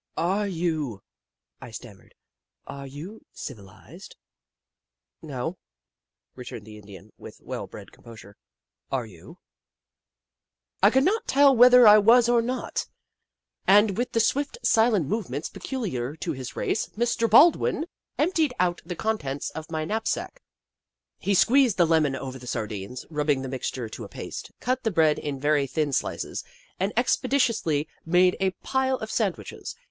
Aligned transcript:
"Are 0.17 0.47
you 0.47 1.03
—?"I 1.61 1.69
stammered. 1.69 2.15
"Are 2.65 2.87
you 2.87 3.23
civilised 3.33 4.15
?""No," 5.21 5.59
returned 6.35 6.65
the 6.65 6.79
Indian, 6.79 7.11
with 7.19 7.39
well 7.43 7.67
bred 7.67 7.91
composure." 7.91 8.35
Are 8.91 9.05
you?" 9.05 9.37
86 10.83 10.83
The 10.83 10.87
Book 10.87 10.87
of 10.87 10.91
Clever 10.91 10.93
Beasts 10.95 10.95
I 10.95 10.97
could 10.97 11.05
not 11.05 11.27
tell 11.27 11.55
whether 11.55 11.87
I 11.87 11.97
was 11.99 12.27
or 12.27 12.41
not, 12.41 12.87
and 13.67 13.95
with 13.95 14.13
the 14.13 14.19
swift, 14.19 14.57
silent 14.63 15.05
movements 15.05 15.49
peculiar 15.49 16.15
to 16.15 16.31
his 16.31 16.55
race, 16.55 16.89
Mr. 16.97 17.29
Baldwin 17.29 17.85
emptied 18.17 18.55
out 18.59 18.81
the 18.83 18.95
con 18.95 19.19
tents 19.19 19.51
of 19.51 19.69
my 19.69 19.85
knapsack. 19.85 20.41
He 21.19 21.35
squeezed 21.35 21.77
the 21.77 21.85
lemon 21.85 22.15
over 22.15 22.39
the 22.39 22.47
sardines, 22.47 23.05
rubbing 23.11 23.43
the 23.43 23.49
mixture 23.49 23.87
to 23.89 24.03
a 24.03 24.09
paste, 24.09 24.51
cut 24.59 24.81
the 24.83 24.89
bread 24.89 25.19
in 25.19 25.39
very 25.39 25.67
thin 25.67 25.93
slices, 25.93 26.43
and 26.79 26.91
expeditiously 26.97 27.87
made 28.03 28.35
a 28.39 28.49
pile 28.63 28.95
of 28.97 29.11
sandwiches. 29.11 29.75